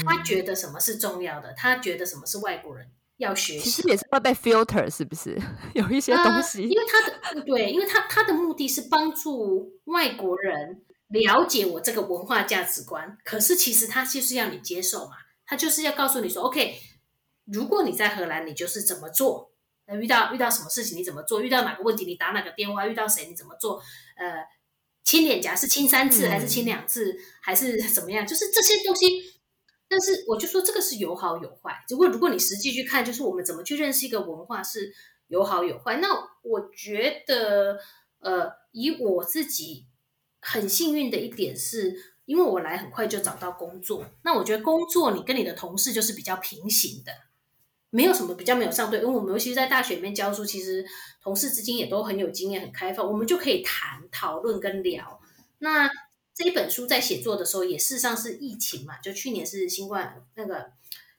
[0.04, 1.52] 他觉得什么是重要的？
[1.54, 3.70] 他觉得什么是外国人要学习？
[3.70, 5.38] 其实也是会被 filter，是不是？
[5.74, 13.18] 有一些东西，呃、因为他的对，因为他他的目的是帮助外国人了解我这个文化价值观。
[13.24, 15.12] 可是其实他就是要你接受嘛，
[15.44, 16.76] 他就是要告诉你说，OK，
[17.44, 19.52] 如果你在荷兰，你就是怎么做？
[19.86, 21.42] 那遇到遇到什么事情你怎么做？
[21.42, 22.86] 遇到哪个问题你打哪个电话？
[22.86, 23.82] 遇到谁你怎么做？
[24.16, 24.42] 呃，
[25.04, 28.26] 亲脸颊是亲三次还是亲两次、嗯、还是怎么样？
[28.26, 29.33] 就是这些东西。
[29.88, 31.84] 但是我就说这个是有好有坏。
[31.88, 34.92] 如果如果你实际去看，就是我们怎么去认识一个文化是
[35.28, 35.96] 有好有坏。
[35.96, 36.08] 那
[36.42, 37.78] 我觉得，
[38.20, 39.86] 呃，以我自己
[40.40, 41.94] 很幸运的一点是，
[42.24, 44.04] 因为我来很快就找到工作。
[44.22, 47.12] 那我觉得工作你跟你的同事就是比较平行的，
[47.90, 49.00] 没有什么比较没有上对。
[49.00, 50.84] 因为我们尤其是在大学里面教书，其实
[51.22, 55.20] 同事之间也都很有经验、很开放，我们就可以谈、讨论跟聊。
[55.58, 55.88] 那
[56.34, 60.72] 这一本书在写作的时候，也事实上是疫情嘛，就去年是新冠那个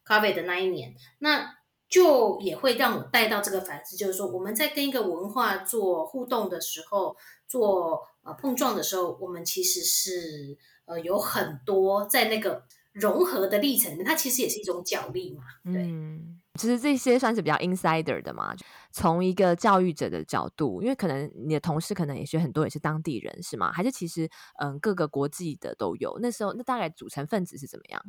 [0.06, 1.56] COVID 的那一年，那
[1.88, 7.16] 就也会让我带到这个反思，就是说我们在跟一个文化做互动的时候，
[7.48, 15.82] 做呃碰撞的时候，我们其实是呃有很多在那个融合的历程，它其实也是一种角力嘛，对。
[15.82, 18.56] 嗯其实这些算是比较 insider 的嘛，
[18.98, 23.70] 从一个教育者的角度，因为可能你的同事可能也是很多也是当地人，是吗？
[23.70, 24.30] 还是其实
[24.62, 26.18] 嗯各个国际的都有？
[26.22, 28.02] 那时候那大概组成分子是怎么样？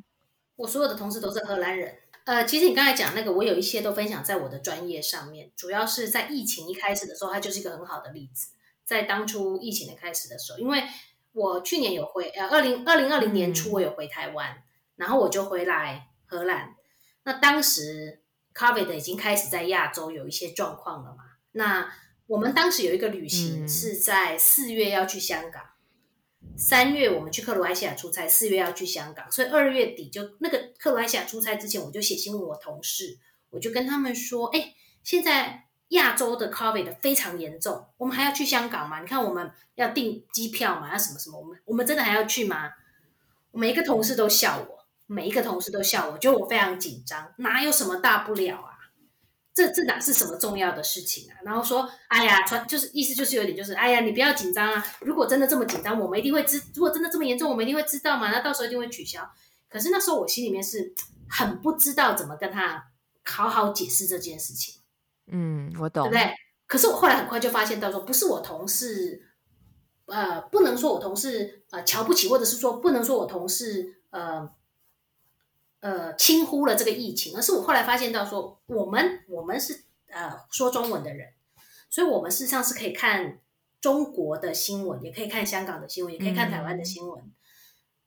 [0.54, 1.96] 我所有的同事都是荷兰人。
[2.24, 8.52] 呃，其实你刚才讲那个，我有一些都分享在我的专业上面，主要是在疫情一开始的时候，它就是一个很好的例子。
[8.84, 10.84] 在当初疫情的开始的时候，因为
[11.32, 14.62] 我去年有回呃二零二零二零年初我有回台湾，嗯、
[14.94, 16.76] 然后我就回来荷兰，
[17.24, 18.22] 那当时。
[18.56, 21.24] COVID 已经开始在亚洲有一些状况了嘛？
[21.52, 21.92] 那
[22.26, 25.62] 我们当时有一个旅行是在四月要去香港，
[26.56, 33.18] 三、嗯、月我们去克罗埃西亚出差，四月要去香港，所以二月底就那个克罗埃西亚出差之前，我就写信问我同事，
[33.50, 39.00] 我就跟他们说：哎，现在亚洲的 COVID 非常严重，我们还要去香港吗？
[39.00, 42.70] 你看我们要订机票嘛，要什么什么，我们我们真的还要去吗？
[43.52, 44.75] 每一个同事都笑我。
[45.06, 48.72] 每一个同事都笑我，觉得我非常紧张，哪有什么大不了啊？
[49.54, 51.34] 这这哪是什么重要的事情啊？
[51.42, 54.86] 然后说，哎呀，传就是意思就是有点就是，哎呀，你不要紧张啊！
[55.00, 58.30] 如果真的这么紧张，我们一定会知；如果真的这么严重，我们一定会知道嘛。
[58.30, 59.26] 那到时候一定会取消。
[59.68, 60.92] 可是那时候我心里面是
[61.28, 62.90] 很不知道怎么跟他
[63.24, 64.74] 好好解释这件事情。
[65.28, 66.34] 嗯，我懂，对不对？
[66.66, 69.22] 可是我后来很快就发现到说，不是我同事，
[70.04, 74.48] 呃，不能说我同事呃瞧不起，或者是说不能说我同事呃
[75.86, 81.28] 呃轻忽了这个疫情，而是我后来发现到说，我们我们是呃说中文的人，
[81.88, 83.38] 所以我们事实上是可以看
[83.80, 87.22] 中国的新闻，也可以看香港的新闻，也可以看台湾的新闻。
[87.22, 87.32] 嗯、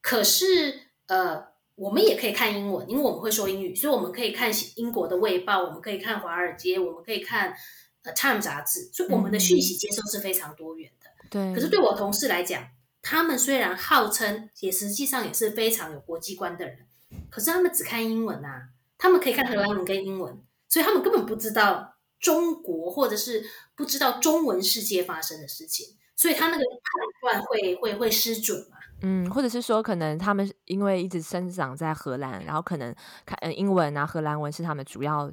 [0.01, 7.55] 可是呃，我们也可以看英文，因为我们会说英语，所以我们可以看英国的《卫报》，我们可以看《华尔街》，我们可以看。
[8.01, 11.09] 呃，《Time》杂志，所以我们的讯息接收是非常多元的。
[11.29, 11.53] 对。
[11.53, 12.65] 可是对我同事来讲，
[13.01, 16.87] 他们虽然号称，也实际上也是非常有国际观的人，
[17.29, 18.69] 可是他们只看英文啊。
[18.97, 28.77] 他们可以看荷兰文跟英文，所以他们根本不知道中国，或者是不知道中文世界发生的事情，所以他那个判断会会会失准嘛。
[29.01, 32.93] 嗯，或者是说，可能他们因为一直生长在荷兰，然后可能
[33.25, 35.31] 看英文啊，荷兰文是他们主要。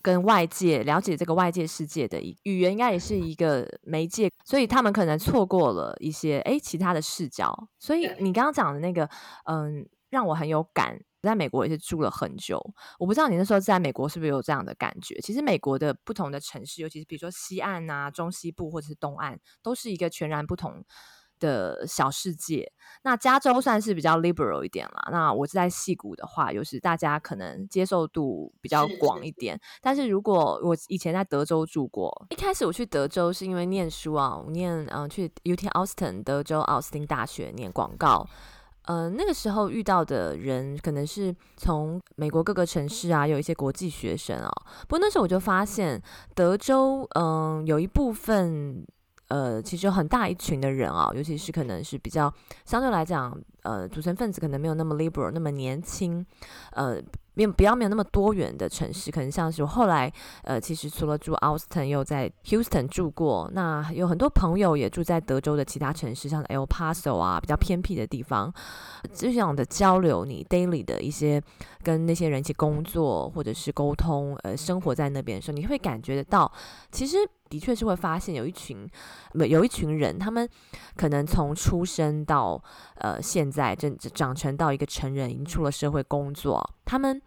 [0.00, 7.68] 跟外界了解这个外界世界的语言，应该也是一个媒介，所以他们可能错过了一些诶其他的视角。
[7.78, 9.06] 所以你刚刚讲的那个，
[9.44, 10.98] 嗯，让我很有感。
[11.22, 12.60] 在美国也是住了很久，
[12.98, 15.18] 我不知道你那时候在美国是不是有这样的感觉？
[15.20, 20.84] 其实美国的不同的城市，尤其是比如说西岸啊、中西部或者是东岸，都是一个全然不同。
[21.40, 22.72] 的小世界，
[23.04, 25.08] 那加州算是比较 liberal 一点啦。
[25.12, 29.56] 那我是在西谷的话，又是大家可能接受度比较广一点。
[29.80, 38.26] 但是如果我以前在德州住过，一开始我去德州是因为念书啊，我念嗯、呃、去 UT Austin 德州奥斯汀大学念广告。
[38.28, 38.38] 嗯、
[38.88, 44.50] 呃，那个时候遇到的人可能是从美国各个城市啊，有一些国际学生啊。
[44.88, 46.02] 不过那时候我就发现，
[46.34, 48.84] 德州嗯、有一部分。
[49.28, 52.32] 呃，其实有很大一群的人啊，尤其是可能是比较
[52.64, 56.24] 相对来讲，呃，组成分子可能没有那么 liberal，那么年轻，
[56.72, 56.98] 呃。
[57.38, 63.48] 没有比较没有那么多元的城市，可能像是我后来呃，其实除了住 Austin，又在 Houston 住过。
[63.54, 68.52] 那有很多朋友也住在德州的其他城市，像 El Paso 啊，比较偏僻的地方。
[69.14, 71.40] 这样的交流，你 daily 的一些
[71.84, 76.50] 跟那些人一起工作或者是沟通，呃，生活在那边的时候，你会感觉得到，
[76.90, 77.18] 其实
[77.48, 78.88] 的确是会发现有一群
[79.48, 80.48] 有一群人，他们
[80.96, 82.62] 可能从出生到
[82.96, 87.20] 呃现在，正长成到一个成人，已经出了社会工作，他们。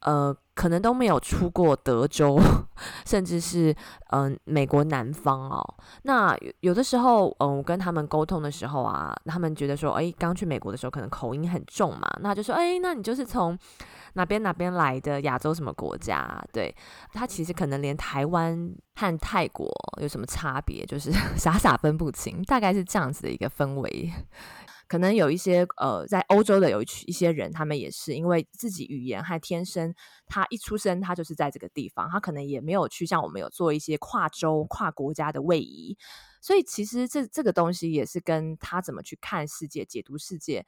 [0.00, 2.40] 呃，可能都没有出过德州，
[3.04, 3.76] 甚至是
[4.10, 5.62] 嗯、美国南方哦。
[6.04, 13.56] 那有的时候，嗯、我跟他们沟通的时候啊，他们觉得说，哎，刚去美国的时候可能口音很重嘛，那就说，哎，那你就是从
[14.14, 15.20] 哪边哪边来的？
[15.20, 16.42] 亚洲什么国家？
[16.54, 16.74] 对，
[17.12, 24.10] 他其实可能连台湾和泰国有什么差别，就是 傻傻分不清，大概是这样子的一个氛围。
[24.88, 29.92] 可能有一些呃，在欧洲的有一一些人，他们也是因为自己语言和天生，
[30.26, 35.98] 他一出生他就是在这个地方，他可能也没有去像我们有做一些跨州、跨国家的位移，
[36.40, 40.64] 所以其实这这个东西也是跟他怎么去看世界、解读世界，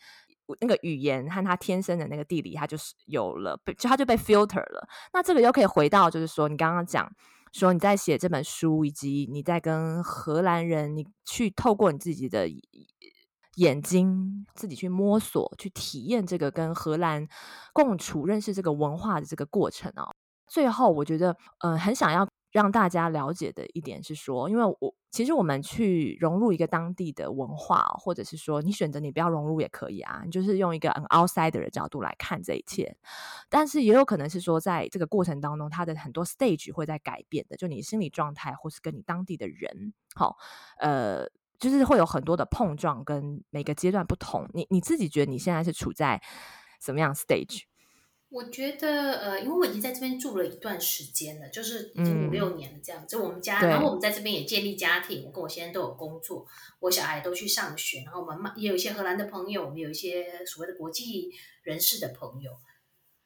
[0.61, 4.89] 那个语言和他天生的那个地理，他就是有了，就他就被 filter 了。
[5.13, 7.09] 那这个又可以回到，就是说你刚刚讲
[7.53, 12.49] 说你在写这本书，以及你在跟荷兰人，你去透过你自己的。
[13.59, 17.27] 眼睛自己去摸索、去体验这个跟荷兰
[17.73, 20.15] 共处、认识这个文化的这个过程哦。
[20.47, 32.97] 最后，我觉得，嗯、很想要让大家了解的一点是说，因为我其实我们去融入一个当地的文化，或者是说你选择你不要融入也可以啊，你就是用一个 an outsider 的角度来看这一切。
[33.51, 40.37] 但是也有可能是说，在这个过程当中，它的很多 stage 会在改变的，就你心理状态，或是跟你当地的人，好，
[40.81, 41.29] 呃。
[41.59, 44.49] 就是会有很多的碰撞，跟每个阶段不同。
[44.55, 46.23] 你你自己觉得你现在是处在
[46.81, 47.63] 什么样 stage？
[48.31, 53.03] 我觉得呃，因为我已经在这边住了一段时间了，就是已经五六年了这样。
[53.03, 56.47] 嗯、就我们家，然后我们在这边也建立家庭，我跟我先生都有工作，
[56.81, 61.31] 我小孩都去上学，然后我们也有一些荷兰的朋友，我们有一些所谓的国际
[61.63, 62.53] 人士的朋友。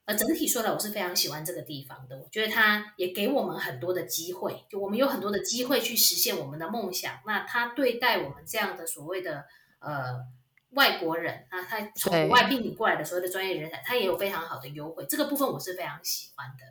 [0.04, 2.18] 呃，整体说来，我是非常喜欢这个地方的。
[2.18, 7.20] 我觉得它也给我们很多的机会，就我们有很多的机会去实现我们的梦想。
[7.24, 9.44] 那他对待我们这样的所谓的
[9.78, 10.26] 呃
[10.70, 15.06] 外国人啊，他从国外聘请过来的所谓的专业人才，他也有非常好的优惠。
[15.08, 16.64] 这个部分我是非常喜欢的。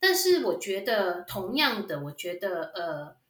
[0.00, 3.23] 但是我觉得，同样的，我觉得呃。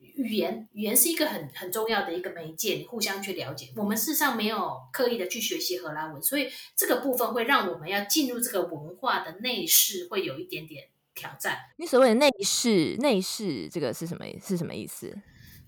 [0.00, 3.72] 语言语言是一个很很重要的一个媒介，你互相去了解。
[3.76, 11.58] 我们事实上没有刻意的去学习荷兰文，所以这个部分会让我们要进入这个文化的内饰，会有一点点挑战。
[11.78, 14.24] 你所谓的内饰，内饰这个是什么？
[14.40, 15.14] 是什么意思？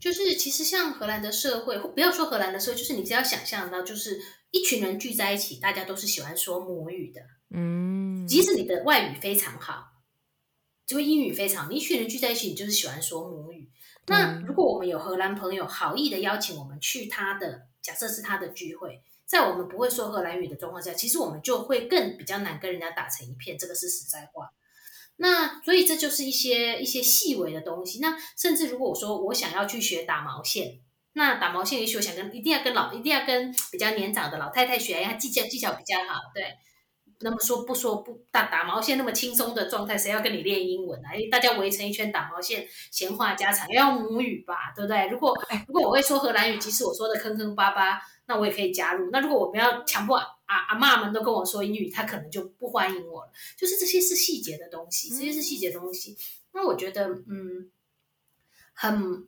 [0.01, 4.21] 就是其实像荷兰的社会，不要说荷兰的社会，就是你只要想象到，就是
[4.51, 7.21] 一群人聚在一起，大家都是喜欢说母语的。
[7.51, 9.87] 嗯，即使你的外语非常好。
[10.87, 13.69] 就会英语非常，你一群人聚在一起，你就是喜欢说母语。
[14.09, 24.51] 那如果我们有荷兰朋友好意的邀请我们去他的，假设是他的聚会，在我们不会说荷兰语的状况下，其实我们就会更比较难跟人家打成一片，这个是实在话。
[25.17, 27.99] 那所以这就是一些一些细微的东西。
[28.01, 30.81] 那甚至如果我说我想要去学打毛线，
[31.15, 36.57] 那打毛线也许我想跟一定要跟老一定要跟比较年长的老太太学，因为她技巧技巧比较好，对。
[37.21, 41.11] 那么说不说不打打毛线那么轻松的状态，谁要跟你练英文啊？
[41.31, 45.09] 大家围成一圈打毛线，闲话家常，要母语吧，对不对？
[45.09, 49.11] 如果如果我会说荷兰语，即使我说的坑坑巴巴，那我也可以加入。
[49.11, 53.33] 那如果我们要强迫阿阿嬷们都跟我说英语，他可能就不欢迎我了。
[53.57, 56.17] 就是这些是细节的东西，这些是细节的东西。
[56.53, 57.69] 那我觉得，嗯，
[58.73, 59.27] 很，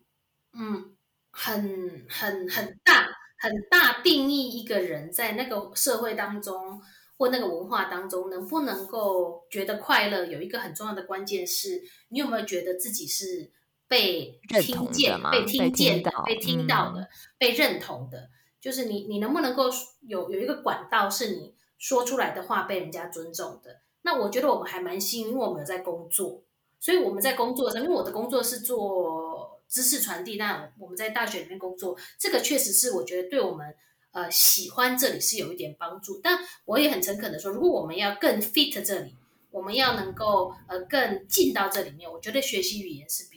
[0.53, 0.95] 嗯，
[1.33, 6.81] 很很很大很大定义一个人在那个社会当中。
[7.21, 10.25] 或那个文化当中，能不能够觉得快乐？
[10.25, 13.51] 有一个很重要的关键是，你有没有觉得自己是
[13.87, 18.31] 被听见、被听见的、被听到的、嗯、被认同的？
[18.59, 19.65] 就是你，你能不能够
[20.01, 23.83] 有有一个管道，是你说出来的话被人家尊重的？
[24.01, 26.43] 那我觉得我们还蛮幸运，因为我们有在工作，
[26.81, 33.77] 所以我们在工作上，因为我的工作是做知识传递，那我们在大学里面工作，这个确实是我觉得对我们。
[34.13, 39.15] 呃，喜欢这里是有一点帮助，但我也很诚恳的说，如果我们要更 fit 这里，
[39.51, 43.30] 我们要能够呃更进到这里面，我觉得学习语言是。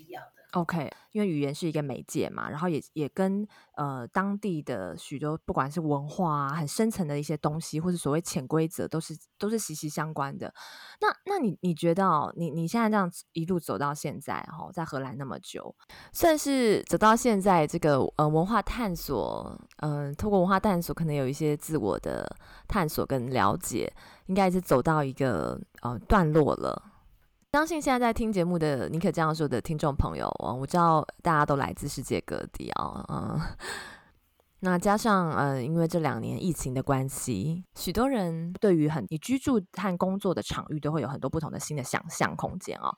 [0.53, 10.53] OK，因为语言是一个媒介嘛，然后也也跟呃当地的许多不管是文化啊，很深层的一些东西，或是所谓潜规则，都是都是息息相关的。
[11.01, 15.75] 那那你你觉得哦，你你现在这样一路走到现在哈，在荷兰那么久，
[16.11, 22.29] 算是走到现在这个呃文化探索，嗯、呃，透过文化探索，可能有一些自我的
[22.67, 23.91] 探索跟了解，
[24.27, 26.92] 应该是走到一个呃段落了。
[27.53, 33.39] 相信现在在听节目的你可以这样说的听众朋友哦，我知道大家都来自世界各地啊，嗯，
[34.61, 42.91] 那加上呃，因为这两年疫情的关系，许多人对于很你居住和工作的场域都会有很多不同的新的想象空间哦。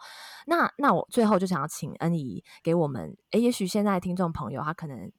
[0.47, 5.12] 那那我最后就想要请恩怡给我们，诶，也许现在听众朋友他可能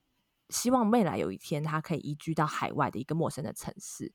[0.48, 4.10] 希望未来有一天他可以移居到海外的一个陌生的城市，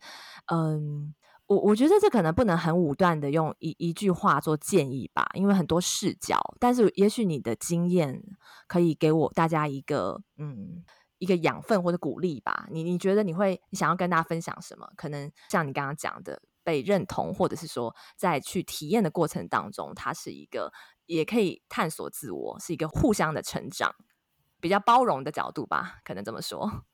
[0.47, 1.13] 嗯。
[1.51, 6.39] 我我觉得这可能不能很武断的用一一句话做建议吧，因为很多视角。
[6.61, 8.23] 但是也许你的经验
[8.67, 10.81] 可以给我大家一个嗯
[11.17, 12.67] 一个养分或者鼓励吧。
[12.71, 14.87] 你你觉得你会你想要跟大家分享什么？
[14.95, 20.71] 可能像你刚刚讲的被认同，或者是说在去体验的过程当中，它是一个
[21.05, 23.93] 也可以探索自我，是一个互相的成长，
[24.61, 26.85] 比较包容的角度吧，可能这么说。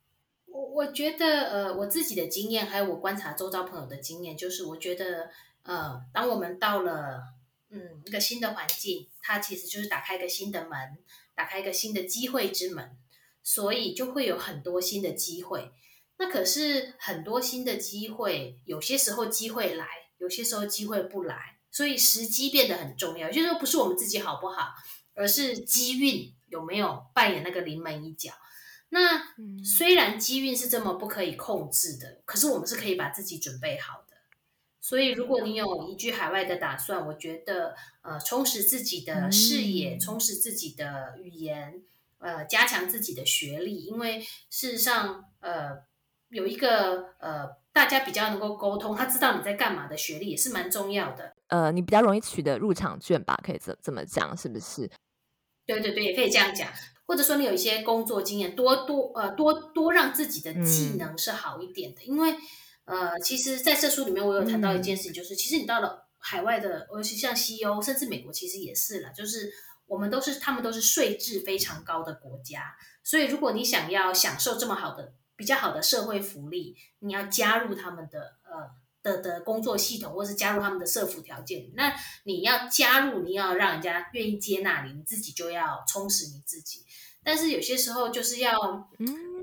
[0.73, 5.29] 我觉得，呃，我自己的经验，还有我观察周遭朋友的经验，就是我觉得，
[5.63, 7.21] 呃，当我们到了，
[7.69, 10.97] 嗯，一个新的环境，它其实就是打开一个新的门，
[11.35, 12.97] 打开一个新的机会之门，
[13.41, 15.71] 所以就会有很多新的机会。
[16.17, 19.87] 那可是很多新的机会，有些时候机会来，
[20.17, 23.29] 有些时候机会不来，所以时机变得很重要。
[23.29, 24.73] 就是说，不是我们自己好不好，
[25.13, 28.33] 而是机运有没有扮演那个临门一脚。
[28.89, 29.33] 那
[29.63, 34.17] 虽然机运是这么不可以控制的，可是我们是可以把自己准备好的。
[34.79, 41.83] 所以，如果你有移居海外的打算，我觉得呃，充实自己的视野，充实自己的语言，
[42.19, 45.83] 呃，加强自己的学历，因为事实上，呃，
[46.29, 51.35] 有一个呃，大家比较能够沟通，他知道你在干嘛的学历也是蛮重要的。
[51.47, 53.37] 呃，你比较容易取得入场券吧？
[53.43, 54.89] 可以这这么讲，是不是？
[55.65, 56.71] 对对对，也可以这样讲。
[57.07, 62.35] 或者说你有一些工作经验，多多呃多多让自己的技能是好一点的，嗯、因为
[62.85, 69.51] 呃，其实在这书里面我有谈到一件事情，就是、嗯、其实你到了海外的，尤其像西欧，甚至美国，其实也是了，就是
[69.87, 78.69] 我们都是他们都是税制非常高的国家，所以如果你想要享受这么好的比较好的社会福利，你要加入他们的呃。
[79.07, 81.93] 的的工作系统，或是加入他们的社服条件，那
[82.25, 86.83] 你要加入，你要让人家愿意接纳你，你自己就要充实你自己。
[87.23, 88.89] 但是有些时候就是要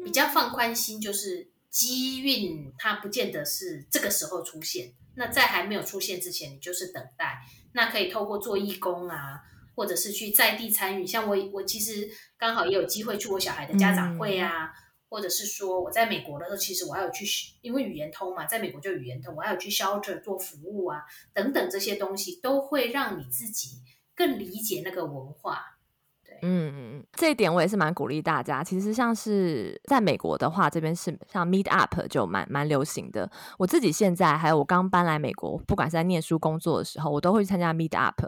[0.05, 4.93] 比较放宽心，就是机运它不见得是这个时候出现。
[5.15, 7.43] 那在还没有出现之前，你就是等待。
[7.73, 9.41] 那可以透过做义工啊，
[9.75, 11.07] 或者是去在地参与。
[11.07, 14.67] 像我，我其实刚好也有机会去我小孩的家长会啊。
[14.67, 14.84] 嗯
[15.15, 17.25] 或者是说我在美国的时候，其实我还有去，
[17.61, 23.77] 因为语言通嘛，在美国就语言通，我还有去 shelter 做服务啊，等等这些东西都会让你自己
[24.17, 25.79] 更理解那个文化。
[26.27, 28.65] 对，嗯嗯，这一点我也是蛮鼓励大家。
[28.65, 33.31] 其实像是在美国的话，这边是像 Meet Up 就蛮蛮流行的。
[33.57, 38.21] 我自己现在还有我刚搬来美国，不管是在念书工作的时候，我都会去参加 Meet Up。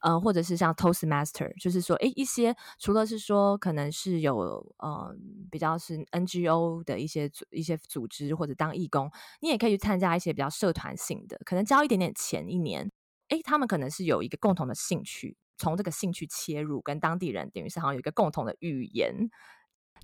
[0.00, 4.36] 呃，或者是像 Toastmaster，就是说，诶，一些除了是说可能是有
[4.78, 5.14] 呃
[5.50, 12.90] 比较是 NGO 的一些组一些组织或者当义工，你也可以去参加一些比较社团性的，可能交一点点钱一年，
[13.28, 19.30] 诶，他们可能是有一个共同的兴趣，从这个兴趣切入，跟当地人等于是好像有一个共同的语言。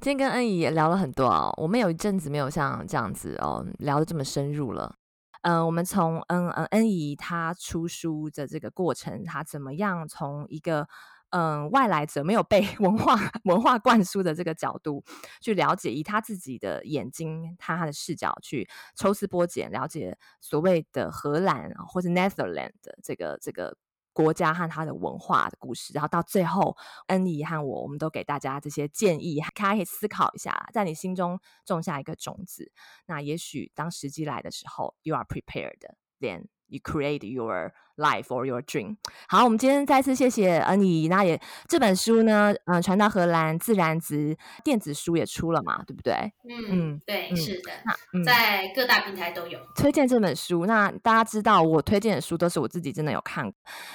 [0.01, 4.97] 今天跟恩怡也聊了很多哦，我们有一阵子没有像这样子哦聊得这么深入了。
[5.47, 10.89] 嗯、呃，我们从嗯嗯恩怡她出书的这个过程，她怎么样从一个
[11.31, 15.05] 嗯、外来者没有被 文化文化灌输的这个角度
[15.41, 23.77] 去了解，以她自己的眼睛、她她的视角去抽丝剥茧，了解所谓的荷兰或者 Netherlands 的这个这个。
[24.17, 26.75] 国家和它的文化的故事，然后到最后，
[27.09, 32.73] 恩怡和我，我们都给大家这些建议，大家可以思考一下，在你心中种下一个种子。
[33.05, 35.83] 那也许当时机来的时候，you are prepared.
[36.19, 38.97] Then you create your life or your dream。
[39.29, 41.09] 好，我们今天再次谢谢恩怡。
[41.09, 46.13] 那也这本书呢，嗯，传到荷兰自然值电子书也出了嘛，对不对？
[46.49, 47.73] 嗯嗯，对，嗯、是的。
[47.85, 50.67] 那在各大平台都有推荐这本书。
[50.67, 53.55] 那大家知道，我推荐的书都是我自己真的有看过。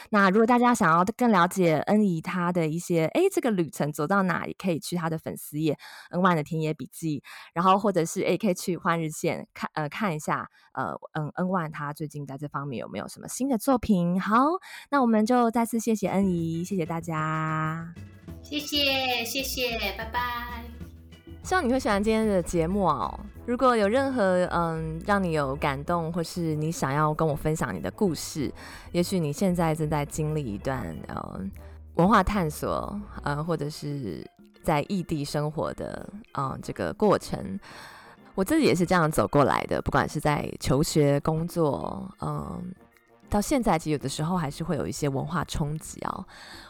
[0.10, 5.78] 那如果大家想要更了解恩怡她的一些，哎，这个旅程走到哪里，可以去她的粉丝页
[6.10, 7.22] 恩万的田野笔记，
[7.54, 13.91] 然后或者是哎，可以去换日线看呃看一下，呃嗯恩万他最近在这方面有没有什么新的作品。
[14.20, 14.46] 好，
[14.90, 17.94] 那我们就再次谢谢恩怡，谢谢大家，
[18.42, 20.64] 谢谢谢谢，拜拜。
[21.44, 23.20] 希望你会喜欢今天的节目哦。
[23.48, 28.54] 如果有任何嗯让你有感动，或是你想要跟我分享你的故事，
[28.92, 31.52] 也许你现在正在经历一段嗯
[31.96, 34.24] 文化探索，嗯或者是
[34.64, 37.60] 在异地生活的嗯这个过程，
[38.36, 42.74] 我自己也是这样走过来的，不管是在求学、工作，嗯。
[43.32, 46.26] 到现在，其实有的时候还是会有一些文化冲击哦。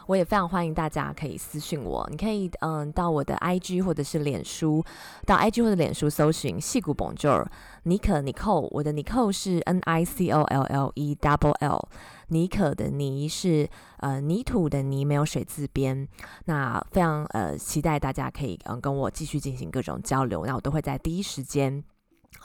[0.06, 4.84] 我也非常欢迎大家可以私信我，你可以嗯到我的 IG 或者是脸书，
[5.26, 7.44] 到 IG 或者脸书搜寻戏骨 Bonjour
[7.82, 11.88] 妮可 Nicole，我的 Nicole 是 N I C O L L E double L，
[12.28, 16.06] 妮可的尼是呃泥土的泥，没有水字边。
[16.44, 21.82] 那非常呃期待大家可以嗯跟我继续进行各种交流，那我都会在第一时间。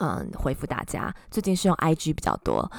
[0.00, 1.12] 嗯，回复大家。
[1.30, 2.70] 最近是用 IG 比较多。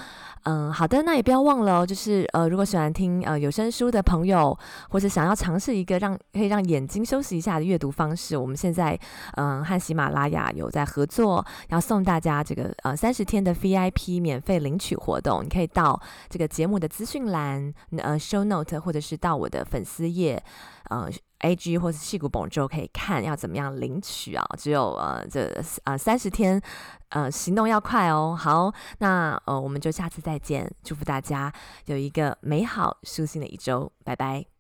[0.44, 4.58] 嗯，好的，那也不要忘了哦，就是呃，如果喜欢听呃有声书的朋友，
[4.90, 8.98] 或者想要尝试一个让可以让眼睛休息一下的阅读方式，我们现在
[9.36, 15.44] 嗯和喜马拉雅有在合作，要送大家这个呃三十天的 VIP 免费领取活动。
[15.44, 20.42] 你可以到这个节目的资讯栏呃 Show Note，或者是到我的粉丝页
[20.90, 21.10] 呃。
[21.40, 24.46] A G 或是戏骨本周可以看要怎么样领取啊？
[24.58, 25.50] 只有呃这
[25.84, 26.62] 呃三十天，
[27.10, 28.38] 呃行动要快哦。
[28.38, 31.52] 好，那呃我们就下次再见，祝福大家
[31.86, 34.59] 有一个美好舒心的一周，拜拜。